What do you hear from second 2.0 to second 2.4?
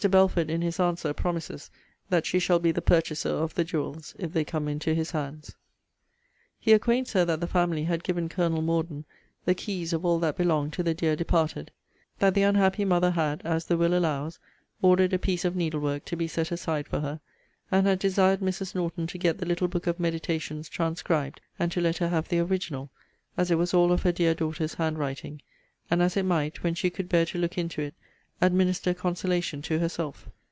that she